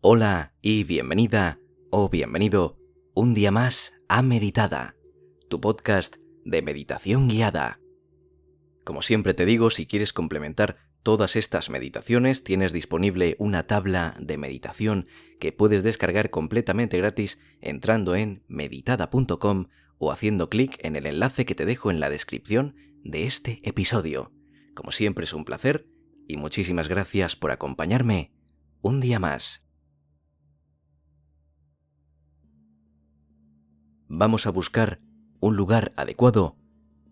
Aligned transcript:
Hola 0.00 0.54
y 0.62 0.84
bienvenida 0.84 1.58
o 1.90 2.08
bienvenido 2.08 2.78
un 3.14 3.34
día 3.34 3.50
más 3.50 3.94
a 4.08 4.22
Meditada, 4.22 4.94
tu 5.50 5.60
podcast 5.60 6.18
de 6.44 6.62
meditación 6.62 7.26
guiada. 7.26 7.80
Como 8.84 9.02
siempre 9.02 9.34
te 9.34 9.44
digo, 9.44 9.70
si 9.70 9.86
quieres 9.86 10.12
complementar 10.12 10.76
todas 11.02 11.34
estas 11.34 11.68
meditaciones, 11.68 12.44
tienes 12.44 12.72
disponible 12.72 13.34
una 13.40 13.66
tabla 13.66 14.14
de 14.20 14.38
meditación 14.38 15.08
que 15.40 15.50
puedes 15.50 15.82
descargar 15.82 16.30
completamente 16.30 16.96
gratis 16.96 17.40
entrando 17.60 18.14
en 18.14 18.44
meditada.com 18.46 19.66
o 19.98 20.12
haciendo 20.12 20.48
clic 20.48 20.78
en 20.78 20.94
el 20.94 21.06
enlace 21.06 21.44
que 21.44 21.56
te 21.56 21.66
dejo 21.66 21.90
en 21.90 21.98
la 21.98 22.08
descripción 22.08 22.76
de 23.02 23.26
este 23.26 23.60
episodio. 23.64 24.30
Como 24.76 24.92
siempre 24.92 25.24
es 25.24 25.32
un 25.32 25.44
placer 25.44 25.88
y 26.28 26.36
muchísimas 26.36 26.86
gracias 26.86 27.34
por 27.34 27.50
acompañarme 27.50 28.32
un 28.80 29.00
día 29.00 29.18
más. 29.18 29.67
Vamos 34.10 34.46
a 34.46 34.50
buscar 34.50 35.00
un 35.40 35.56
lugar 35.56 35.92
adecuado 35.96 36.56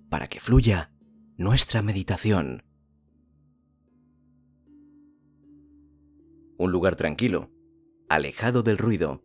para 0.09 0.29
que 0.29 0.41
fluya 0.41 0.91
nuestra 1.37 1.83
meditación. 1.83 2.65
Un 6.57 6.73
lugar 6.73 6.97
tranquilo, 6.97 7.51
alejado 8.09 8.63
del 8.63 8.79
ruido, 8.79 9.23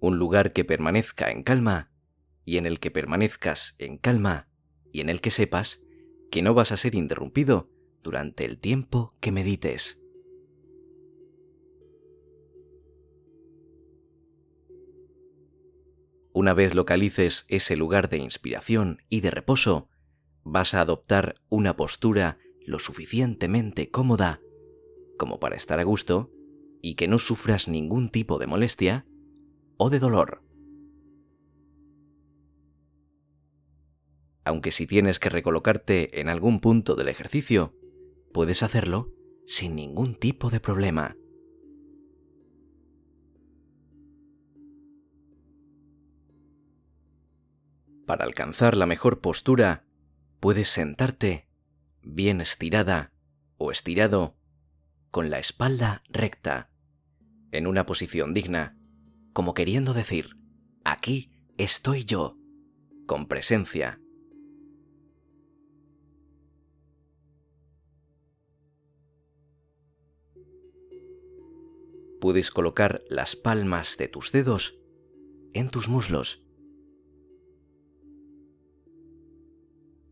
un 0.00 0.18
lugar 0.18 0.54
que 0.54 0.64
permanezca 0.64 1.30
en 1.30 1.42
calma 1.42 1.90
y 2.46 2.56
en 2.56 2.64
el 2.64 2.80
que 2.80 2.90
permanezcas 2.90 3.74
en 3.78 3.98
calma 3.98 4.48
y 4.90 5.02
en 5.02 5.10
el 5.10 5.20
que 5.20 5.30
sepas 5.30 5.82
que 6.30 6.40
no 6.40 6.54
vas 6.54 6.72
a 6.72 6.78
ser 6.78 6.94
interrumpido 6.94 7.70
durante 8.02 8.46
el 8.46 8.58
tiempo 8.58 9.14
que 9.20 9.30
medites. 9.30 10.00
Una 16.38 16.54
vez 16.54 16.76
localices 16.76 17.46
ese 17.48 17.74
lugar 17.74 18.08
de 18.08 18.18
inspiración 18.18 19.02
y 19.08 19.22
de 19.22 19.32
reposo, 19.32 19.88
vas 20.44 20.72
a 20.72 20.80
adoptar 20.80 21.34
una 21.48 21.74
postura 21.74 22.38
lo 22.64 22.78
suficientemente 22.78 23.90
cómoda 23.90 24.40
como 25.18 25.40
para 25.40 25.56
estar 25.56 25.80
a 25.80 25.82
gusto 25.82 26.30
y 26.80 26.94
que 26.94 27.08
no 27.08 27.18
sufras 27.18 27.66
ningún 27.66 28.08
tipo 28.12 28.38
de 28.38 28.46
molestia 28.46 29.04
o 29.78 29.90
de 29.90 29.98
dolor. 29.98 30.44
Aunque 34.44 34.70
si 34.70 34.86
tienes 34.86 35.18
que 35.18 35.30
recolocarte 35.30 36.20
en 36.20 36.28
algún 36.28 36.60
punto 36.60 36.94
del 36.94 37.08
ejercicio, 37.08 37.74
puedes 38.32 38.62
hacerlo 38.62 39.12
sin 39.48 39.74
ningún 39.74 40.14
tipo 40.14 40.50
de 40.50 40.60
problema. 40.60 41.16
Para 48.08 48.24
alcanzar 48.24 48.74
la 48.74 48.86
mejor 48.86 49.20
postura, 49.20 49.84
puedes 50.40 50.70
sentarte 50.70 51.46
bien 52.00 52.40
estirada 52.40 53.12
o 53.58 53.70
estirado, 53.70 54.34
con 55.10 55.28
la 55.28 55.38
espalda 55.38 56.02
recta, 56.08 56.70
en 57.52 57.66
una 57.66 57.84
posición 57.84 58.32
digna, 58.32 58.78
como 59.34 59.52
queriendo 59.52 59.92
decir, 59.92 60.38
aquí 60.84 61.30
estoy 61.58 62.06
yo, 62.06 62.38
con 63.04 63.28
presencia. 63.28 64.00
Puedes 72.22 72.50
colocar 72.50 73.02
las 73.10 73.36
palmas 73.36 73.98
de 73.98 74.08
tus 74.08 74.32
dedos 74.32 74.78
en 75.52 75.68
tus 75.68 75.90
muslos 75.90 76.47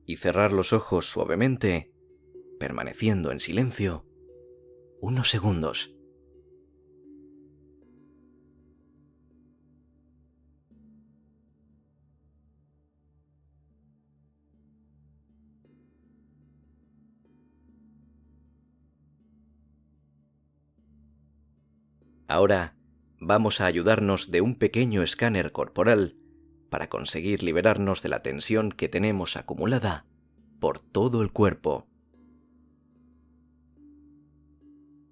y 0.06 0.16
cerrar 0.16 0.52
los 0.52 0.72
ojos 0.72 1.10
suavemente, 1.10 1.92
permaneciendo 2.58 3.32
en 3.32 3.40
silencio 3.40 4.06
unos 5.00 5.28
segundos. 5.28 5.92
Ahora 22.28 22.76
vamos 23.20 23.60
a 23.60 23.66
ayudarnos 23.66 24.30
de 24.30 24.40
un 24.40 24.56
pequeño 24.56 25.02
escáner 25.02 25.52
corporal 25.52 26.16
para 26.68 26.88
conseguir 26.88 27.42
liberarnos 27.42 28.02
de 28.02 28.08
la 28.08 28.22
tensión 28.22 28.70
que 28.72 28.88
tenemos 28.88 29.36
acumulada 29.36 30.06
por 30.58 30.80
todo 30.80 31.22
el 31.22 31.32
cuerpo. 31.32 31.86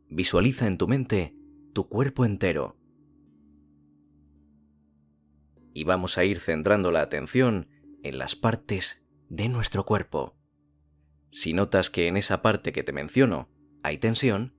Visualiza 0.08 0.66
en 0.66 0.78
tu 0.78 0.88
mente 0.88 1.36
tu 1.72 1.88
cuerpo 1.88 2.24
entero. 2.24 2.76
Y 5.72 5.84
vamos 5.84 6.18
a 6.18 6.24
ir 6.24 6.38
centrando 6.38 6.92
la 6.92 7.02
atención 7.02 7.68
en 8.02 8.18
las 8.18 8.36
partes 8.36 9.02
de 9.28 9.48
nuestro 9.48 9.84
cuerpo. 9.84 10.36
Si 11.30 11.52
notas 11.52 11.90
que 11.90 12.06
en 12.06 12.16
esa 12.16 12.42
parte 12.42 12.72
que 12.72 12.84
te 12.84 12.92
menciono 12.92 13.48
hay 13.82 13.98
tensión, 13.98 14.54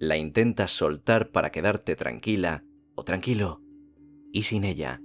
la 0.00 0.16
intentas 0.16 0.72
soltar 0.72 1.30
para 1.30 1.50
quedarte 1.50 1.94
tranquila 1.94 2.64
o 2.94 3.04
tranquilo 3.04 3.62
y 4.32 4.42
sin 4.42 4.64
ella. 4.64 5.00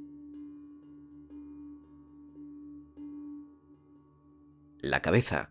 La 4.84 5.02
cabeza, 5.02 5.50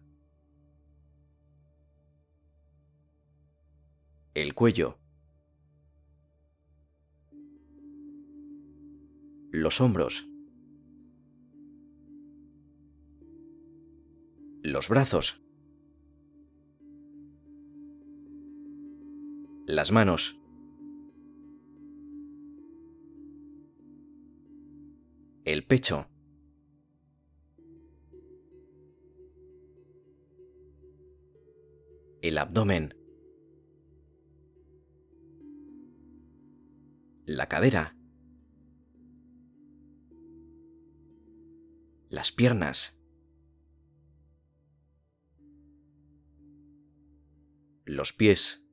el 4.35 4.53
cuello, 4.53 4.99
los 9.51 9.81
hombros, 9.81 10.29
los 14.63 14.91
brazos, 14.91 15.43
las 19.67 19.93
manos, 19.93 20.39
el 25.47 25.65
pecho, 25.65 26.12
el 32.23 32.39
abdomen, 32.39 32.95
la 37.27 37.49
cadera, 37.49 37.97
las 42.09 42.31
piernas, 42.31 42.97
los 47.85 48.13
pies, 48.13 48.65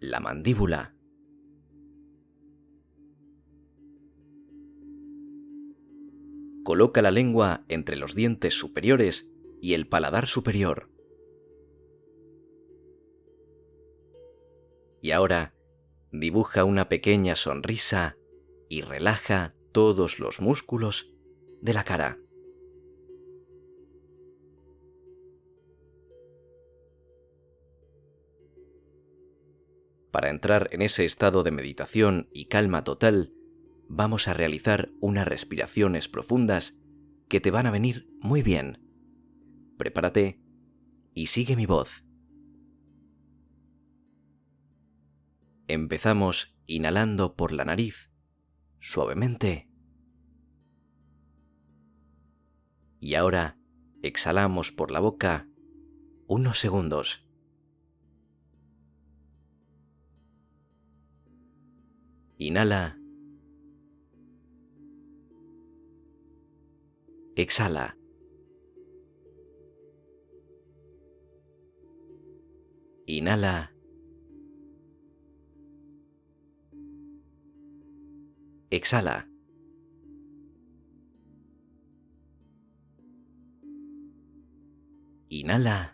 la 0.00 0.20
mandíbula, 0.20 0.96
coloca 6.64 7.02
la 7.02 7.10
lengua 7.10 7.66
entre 7.68 7.96
los 7.96 8.14
dientes 8.14 8.54
superiores 8.54 9.33
y 9.64 9.72
el 9.72 9.88
paladar 9.88 10.26
superior. 10.26 10.90
Y 15.00 15.12
ahora 15.12 15.54
dibuja 16.12 16.64
una 16.64 16.90
pequeña 16.90 17.34
sonrisa 17.34 18.18
y 18.68 18.82
relaja 18.82 19.54
todos 19.72 20.18
los 20.20 20.42
músculos 20.42 21.14
de 21.62 21.72
la 21.72 21.82
cara. 21.82 22.18
Para 30.10 30.28
entrar 30.28 30.68
en 30.72 30.82
ese 30.82 31.06
estado 31.06 31.42
de 31.42 31.52
meditación 31.52 32.28
y 32.34 32.48
calma 32.48 32.84
total, 32.84 33.32
vamos 33.88 34.28
a 34.28 34.34
realizar 34.34 34.90
unas 35.00 35.26
respiraciones 35.26 36.10
profundas 36.10 36.76
que 37.30 37.40
te 37.40 37.50
van 37.50 37.64
a 37.64 37.70
venir 37.70 38.06
muy 38.20 38.42
bien 38.42 38.83
prepárate 39.84 40.40
y 41.12 41.26
sigue 41.26 41.56
mi 41.56 41.66
voz. 41.66 42.06
Empezamos 45.68 46.56
inhalando 46.66 47.36
por 47.36 47.52
la 47.52 47.66
nariz, 47.66 48.10
suavemente. 48.80 49.68
Y 52.98 53.14
ahora 53.14 53.58
exhalamos 54.02 54.72
por 54.72 54.90
la 54.90 55.00
boca 55.00 55.50
unos 56.26 56.58
segundos. 56.58 57.28
Inhala. 62.38 62.98
Exhala. 67.36 67.98
Inhala. 73.06 73.68
Exhala. 78.70 79.26
Inhala. 85.30 85.92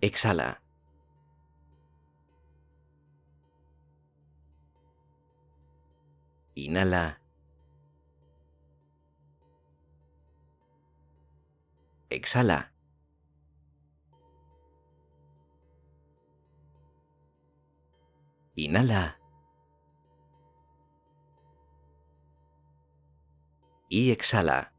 Exhala. 0.00 0.56
Inhala. 6.56 7.23
Exhala. 12.14 12.72
Inhala. 18.54 19.18
Y 23.88 24.12
exhala. 24.12 24.72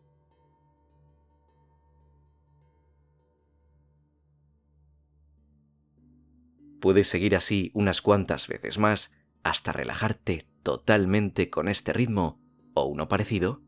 Puedes 6.79 7.09
seguir 7.09 7.35
así 7.35 7.71
unas 7.73 8.01
cuantas 8.01 8.47
veces 8.47 8.77
más 8.77 9.11
hasta 9.43 9.73
relajarte 9.73 10.47
totalmente 10.63 11.49
con 11.49 11.67
este 11.67 11.91
ritmo 11.91 12.39
o 12.73 12.85
uno 12.85 13.09
parecido, 13.09 13.61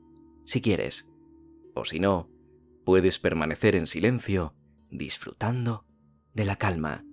si 0.46 0.62
quieres. 0.62 1.10
O 1.76 1.84
si 1.84 2.00
no, 2.00 2.37
puedes 2.88 3.20
permanecer 3.20 3.76
en 3.76 3.86
silencio 3.86 4.56
disfrutando 4.90 5.86
de 6.32 6.46
la 6.46 6.56
calma. 6.56 7.04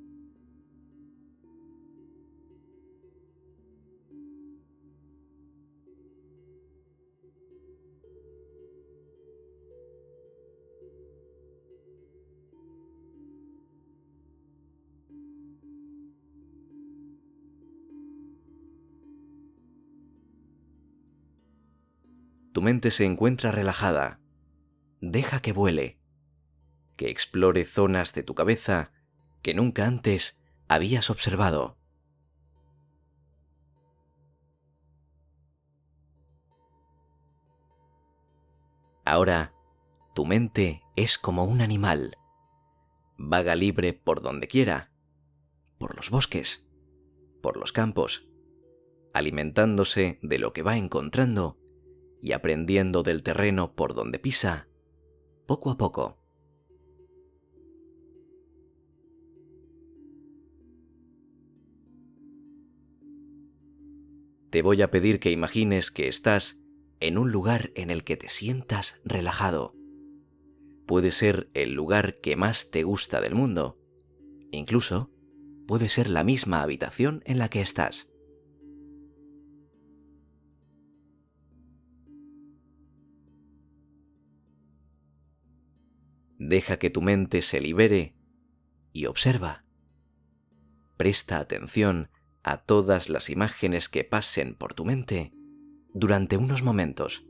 Tu 22.52 22.62
mente 22.62 22.92
se 22.92 23.04
encuentra 23.04 23.50
relajada. 23.50 24.23
Deja 25.00 25.40
que 25.40 25.52
vuele, 25.52 25.98
que 26.96 27.10
explore 27.10 27.64
zonas 27.64 28.12
de 28.14 28.22
tu 28.22 28.34
cabeza 28.34 28.92
que 29.42 29.54
nunca 29.54 29.86
antes 29.86 30.40
habías 30.68 31.10
observado. 31.10 31.76
Ahora, 39.04 39.52
tu 40.14 40.24
mente 40.24 40.82
es 40.96 41.18
como 41.18 41.44
un 41.44 41.60
animal. 41.60 42.16
Vaga 43.18 43.54
libre 43.54 43.92
por 43.92 44.22
donde 44.22 44.48
quiera, 44.48 44.92
por 45.78 45.94
los 45.94 46.08
bosques, 46.08 46.64
por 47.42 47.58
los 47.58 47.72
campos, 47.72 48.26
alimentándose 49.12 50.18
de 50.22 50.38
lo 50.38 50.54
que 50.54 50.62
va 50.62 50.78
encontrando 50.78 51.58
y 52.20 52.32
aprendiendo 52.32 53.02
del 53.02 53.22
terreno 53.22 53.74
por 53.74 53.94
donde 53.94 54.18
pisa, 54.18 54.68
poco 55.46 55.70
a 55.70 55.76
poco. 55.76 56.18
Te 64.50 64.62
voy 64.62 64.82
a 64.82 64.90
pedir 64.90 65.18
que 65.18 65.32
imagines 65.32 65.90
que 65.90 66.06
estás 66.06 66.60
en 67.00 67.18
un 67.18 67.32
lugar 67.32 67.72
en 67.74 67.90
el 67.90 68.04
que 68.04 68.16
te 68.16 68.28
sientas 68.28 69.00
relajado. 69.04 69.74
Puede 70.86 71.10
ser 71.10 71.50
el 71.54 71.72
lugar 71.72 72.14
que 72.20 72.36
más 72.36 72.70
te 72.70 72.84
gusta 72.84 73.20
del 73.20 73.34
mundo. 73.34 73.80
Incluso 74.52 75.10
puede 75.66 75.88
ser 75.88 76.08
la 76.08 76.22
misma 76.22 76.62
habitación 76.62 77.22
en 77.26 77.38
la 77.38 77.48
que 77.48 77.62
estás. 77.62 78.13
Deja 86.46 86.78
que 86.78 86.90
tu 86.90 87.00
mente 87.00 87.40
se 87.40 87.58
libere 87.58 88.14
y 88.92 89.06
observa. 89.06 89.64
Presta 90.98 91.38
atención 91.38 92.10
a 92.42 92.58
todas 92.58 93.08
las 93.08 93.30
imágenes 93.30 93.88
que 93.88 94.04
pasen 94.04 94.54
por 94.54 94.74
tu 94.74 94.84
mente 94.84 95.32
durante 95.94 96.36
unos 96.36 96.62
momentos. 96.62 97.24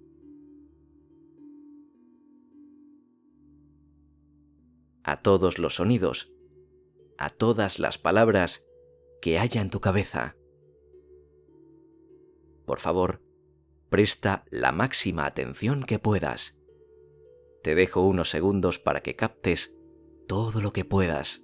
A 5.05 5.22
todos 5.22 5.61
los 5.61 5.76
sonidos, 5.76 6.32
a 7.16 7.31
todas 7.31 7.78
las 7.78 7.99
palabras 7.99 8.66
que 9.22 9.38
haya 9.38 9.61
en 9.61 9.70
tu 9.70 9.81
cabeza. 9.81 10.34
Por 12.66 12.81
favor, 12.81 13.22
presta 13.90 14.44
la 14.50 14.72
máxima 14.72 15.25
atención 15.25 15.84
que 15.84 16.00
puedas. 16.00 16.58
Te 17.64 17.75
dejo 17.75 18.02
unos 18.06 18.28
segundos 18.28 18.78
para 18.78 19.00
que 19.00 19.16
captes 19.16 19.75
todo 20.28 20.61
lo 20.61 20.75
que 20.75 20.84
puedas. 20.84 21.43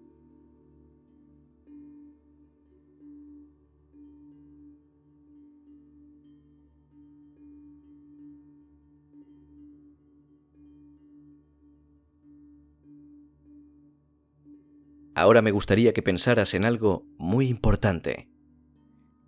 Ahora 15.15 15.41
me 15.41 15.53
gustaría 15.53 15.95
que 15.95 16.03
pensaras 16.03 16.53
en 16.53 16.67
algo 16.67 17.07
muy 17.17 17.49
importante. 17.49 18.29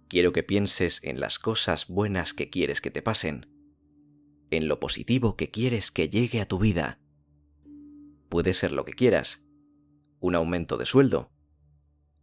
Quiero 0.09 0.33
que 0.33 0.43
pienses 0.43 1.01
en 1.03 1.21
las 1.21 1.39
cosas 1.39 1.87
buenas 1.89 2.35
que 2.35 2.51
quieres 2.51 2.83
que 2.83 2.91
te 2.91 3.01
pasen 3.01 3.52
en 4.57 4.69
lo 4.69 4.79
positivo 4.81 5.37
que 5.37 5.51
quieres 5.51 5.91
que 5.91 6.09
llegue 6.09 6.41
a 6.41 6.47
tu 6.47 6.59
vida. 6.59 6.99
Puede 8.29 8.55
ser 8.55 8.73
lo 8.73 8.85
que 8.85 8.93
quieras. 8.93 9.43
Un 10.21 10.35
aumento 10.35 10.77
de 10.77 10.87
sueldo. 10.87 11.31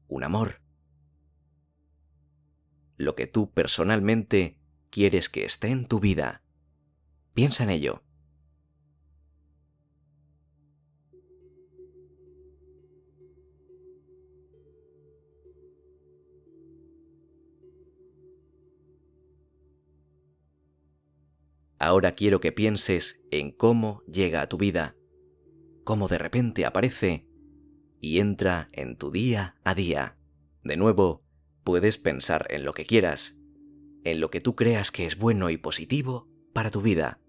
Un 0.07 0.23
amor. 0.23 0.61
Lo 2.97 3.15
que 3.15 3.27
tú 3.27 3.51
personalmente 3.51 4.59
quieres 4.91 5.29
que 5.29 5.45
esté 5.45 5.69
en 5.69 5.85
tu 5.85 5.99
vida. 5.99 6.43
Piensa 7.33 7.63
en 7.63 7.71
ello. 7.71 8.03
Ahora 21.79 22.11
quiero 22.11 22.41
que 22.41 22.51
pienses 22.51 23.21
en 23.31 23.51
cómo 23.51 24.03
llega 24.05 24.41
a 24.41 24.49
tu 24.49 24.57
vida, 24.57 24.97
cómo 25.85 26.09
de 26.09 26.17
repente 26.17 26.65
aparece 26.65 27.25
y 28.01 28.19
entra 28.19 28.67
en 28.73 28.97
tu 28.97 29.11
día 29.11 29.55
a 29.63 29.73
día. 29.73 30.17
De 30.63 30.75
nuevo, 30.75 31.23
puedes 31.63 31.97
pensar 31.97 32.47
en 32.49 32.65
lo 32.65 32.73
que 32.73 32.85
quieras, 32.85 33.37
en 34.03 34.19
lo 34.19 34.29
que 34.29 34.41
tú 34.41 34.55
creas 34.55 34.91
que 34.91 35.05
es 35.05 35.17
bueno 35.17 35.49
y 35.49 35.57
positivo 35.57 36.27
para 36.53 36.69
tu 36.69 36.81
vida. 36.81 37.21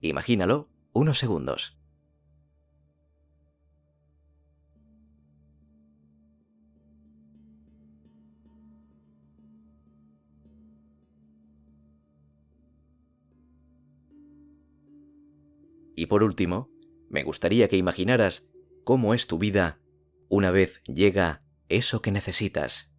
Imagínalo 0.00 0.68
unos 0.92 1.18
segundos. 1.18 1.79
Y 16.00 16.06
por 16.06 16.22
último, 16.22 16.70
me 17.10 17.24
gustaría 17.24 17.68
que 17.68 17.76
imaginaras 17.76 18.48
cómo 18.84 19.12
es 19.12 19.26
tu 19.26 19.36
vida 19.36 19.82
una 20.30 20.50
vez 20.50 20.82
llega 20.84 21.44
eso 21.68 22.00
que 22.00 22.10
necesitas, 22.10 22.90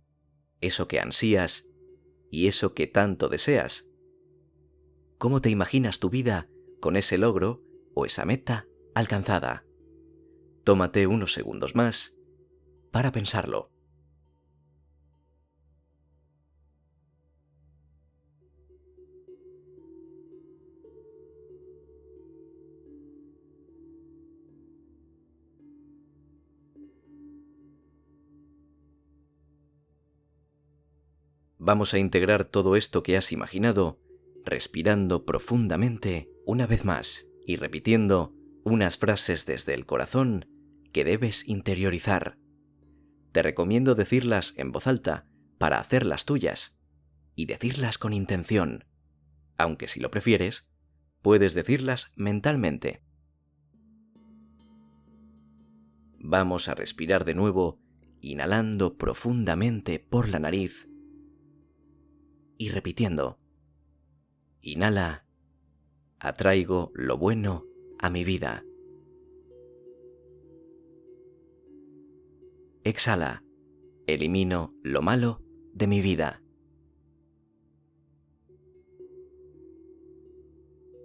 eso 0.59 0.87
que 0.87 0.99
ansías 0.99 1.67
y 2.29 2.45
eso 2.45 2.75
que 2.75 2.85
tanto 2.85 3.27
deseas. 3.27 3.87
¿Cómo 5.17 5.41
te 5.41 5.49
imaginas 5.49 5.97
tu 5.97 6.11
vida 6.11 6.47
con 6.79 6.95
ese 6.95 7.17
logro 7.17 7.63
o 7.95 8.05
esa 8.05 8.23
meta 8.23 8.67
alcanzada? 8.93 9.65
Tómate 10.63 11.07
unos 11.07 11.33
segundos 11.33 11.73
más 11.73 12.13
para 12.91 13.11
pensarlo. 13.11 13.70
Vamos 31.63 31.93
a 31.93 31.99
integrar 31.99 32.43
todo 32.43 32.75
esto 32.75 33.03
que 33.03 33.15
has 33.15 33.31
imaginado 33.31 33.99
respirando 34.43 35.27
profundamente 35.27 36.27
una 36.43 36.65
vez 36.65 36.85
más 36.85 37.27
y 37.45 37.55
repitiendo 37.55 38.33
unas 38.63 38.97
frases 38.97 39.45
desde 39.45 39.75
el 39.75 39.85
corazón 39.85 40.47
que 40.91 41.03
debes 41.03 41.47
interiorizar. 41.47 42.39
Te 43.31 43.43
recomiendo 43.43 43.93
decirlas 43.93 44.55
en 44.57 44.71
voz 44.71 44.87
alta 44.87 45.27
para 45.59 45.79
hacerlas 45.79 46.25
tuyas 46.25 46.79
y 47.35 47.45
decirlas 47.45 47.99
con 47.99 48.13
intención, 48.13 48.85
aunque 49.55 49.87
si 49.87 49.99
lo 49.99 50.09
prefieres, 50.09 50.67
puedes 51.21 51.53
decirlas 51.53 52.11
mentalmente. 52.15 53.03
Vamos 56.17 56.67
a 56.67 56.73
respirar 56.73 57.23
de 57.23 57.35
nuevo, 57.35 57.79
inhalando 58.19 58.97
profundamente 58.97 59.99
por 59.99 60.27
la 60.27 60.39
nariz 60.39 60.90
y 62.61 62.69
repitiendo. 62.69 63.39
Inhala, 64.61 65.25
atraigo 66.19 66.91
lo 66.93 67.17
bueno 67.17 67.65
a 67.97 68.11
mi 68.11 68.23
vida. 68.23 68.63
Exhala, 72.83 73.43
elimino 74.05 74.75
lo 74.83 75.01
malo 75.01 75.41
de 75.73 75.87
mi 75.87 76.01
vida. 76.01 76.43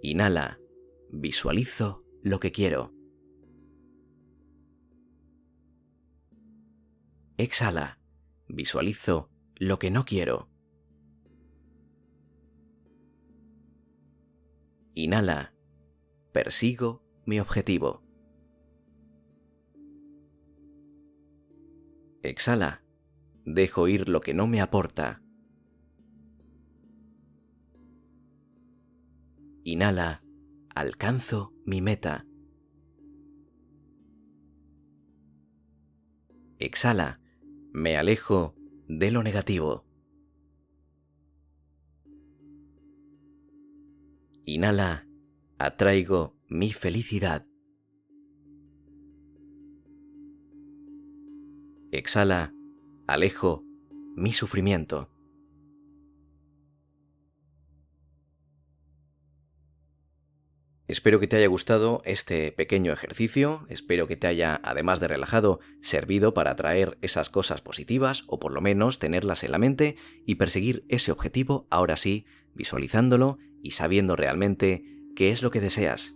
Inhala, 0.03 0.59
visualizo 1.09 2.05
lo 2.21 2.39
que 2.39 2.51
quiero. 2.51 2.93
Exhala, 7.37 7.99
visualizo 8.47 9.31
lo 9.55 9.79
que 9.79 9.89
no 9.89 10.05
quiero. 10.05 10.51
Inhala, 14.99 15.53
persigo 16.31 17.03
mi 17.27 17.39
objetivo. 17.39 18.01
Exhala, 22.23 22.83
dejo 23.45 23.87
ir 23.87 24.09
lo 24.09 24.21
que 24.21 24.33
no 24.33 24.47
me 24.47 24.59
aporta. 24.59 25.21
Inhala, 29.63 30.23
alcanzo 30.73 31.53
mi 31.63 31.79
meta. 31.79 32.25
Exhala, 36.57 37.21
me 37.71 37.97
alejo 37.97 38.55
de 38.87 39.11
lo 39.11 39.21
negativo. 39.21 39.86
Inhala, 44.49 45.05
atraigo 45.59 46.37
mi 46.47 46.71
felicidad. 46.71 47.45
Exhala, 51.91 52.53
alejo 53.07 53.65
mi 54.15 54.31
sufrimiento. 54.31 55.09
Espero 60.87 61.19
que 61.19 61.27
te 61.27 61.35
haya 61.35 61.47
gustado 61.47 62.01
este 62.05 62.53
pequeño 62.53 62.93
ejercicio, 62.93 63.65
espero 63.67 64.07
que 64.07 64.15
te 64.15 64.27
haya, 64.27 64.61
además 64.63 65.01
de 65.01 65.09
relajado, 65.09 65.59
servido 65.81 66.33
para 66.33 66.51
atraer 66.51 66.97
esas 67.01 67.29
cosas 67.29 67.59
positivas 67.59 68.23
o 68.27 68.39
por 68.39 68.53
lo 68.53 68.61
menos 68.61 68.97
tenerlas 68.97 69.43
en 69.43 69.51
la 69.51 69.57
mente 69.57 69.97
y 70.25 70.35
perseguir 70.35 70.85
ese 70.87 71.11
objetivo, 71.11 71.67
ahora 71.69 71.97
sí, 71.97 72.25
visualizándolo 72.55 73.39
y 73.61 73.71
sabiendo 73.71 74.15
realmente 74.15 74.83
qué 75.15 75.31
es 75.31 75.41
lo 75.41 75.51
que 75.51 75.61
deseas. 75.61 76.15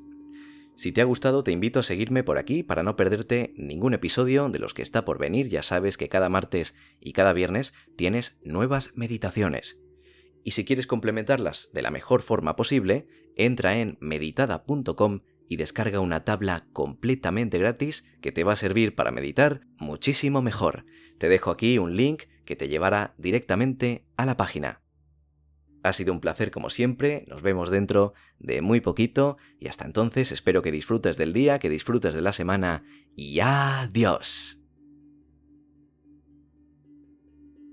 Si 0.75 0.91
te 0.91 1.01
ha 1.01 1.05
gustado, 1.05 1.43
te 1.43 1.51
invito 1.51 1.79
a 1.79 1.83
seguirme 1.83 2.24
por 2.24 2.38
aquí 2.38 2.63
para 2.63 2.81
no 2.81 2.95
perderte 2.95 3.53
ningún 3.55 3.93
episodio 3.93 4.50
de 4.50 4.60
los 4.60 4.74
que 4.74 4.81
está 4.81 5.05
por 5.05 5.19
venir. 5.19 5.48
Ya 5.48 5.63
sabes 5.63 5.98
que 5.98 6.10
cada 6.10 6.29
martes 6.29 6.74
y 7.00 7.13
cada 7.13 7.33
viernes 7.33 7.74
tienes 7.95 8.39
nuevas 8.43 8.91
meditaciones. 8.95 9.79
Y 10.43 10.51
si 10.51 10.65
quieres 10.65 10.88
complementarlas 10.88 11.69
de 11.74 11.83
la 11.83 11.91
mejor 11.91 12.21
forma 12.21 12.55
posible, 12.55 13.07
entra 13.36 13.79
en 13.79 13.98
meditada.com 14.01 15.21
y 15.48 15.57
descarga 15.57 16.00
una 16.00 16.24
tabla 16.24 16.65
completamente 16.74 17.60
gratis 17.60 18.05
que 18.21 18.31
te 18.31 18.43
va 18.43 18.53
a 18.53 18.55
servir 18.55 18.95
para 18.95 19.12
meditar 19.12 19.62
muchísimo 19.77 20.41
mejor. 20.41 20.86
Te 21.19 21.29
dejo 21.29 21.51
aquí 21.51 21.77
un 21.77 21.95
link 21.95 22.24
que 22.45 22.55
te 22.55 22.69
llevará 22.69 23.13
directamente 23.17 24.05
a 24.17 24.25
la 24.25 24.38
página. 24.38 24.80
Ha 25.83 25.93
sido 25.93 26.13
un 26.13 26.19
placer 26.19 26.51
como 26.51 26.69
siempre, 26.69 27.25
nos 27.27 27.41
vemos 27.41 27.69
dentro 27.69 28.13
de 28.39 28.61
muy 28.61 28.81
poquito 28.81 29.38
y 29.59 29.67
hasta 29.67 29.85
entonces 29.85 30.31
espero 30.31 30.61
que 30.61 30.71
disfrutes 30.71 31.17
del 31.17 31.33
día, 31.33 31.59
que 31.59 31.69
disfrutes 31.69 32.13
de 32.13 32.21
la 32.21 32.33
semana 32.33 32.83
y 33.15 33.39
adiós. 33.39 34.61